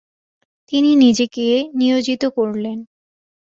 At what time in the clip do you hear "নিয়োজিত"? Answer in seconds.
1.73-2.23